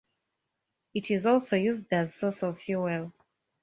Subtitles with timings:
[0.95, 3.13] It is also used as source of fuel.